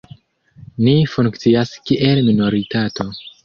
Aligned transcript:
Ni 0.87 0.95
funkcias 1.11 1.77
kiel 1.91 2.25
minoritato. 2.33 3.11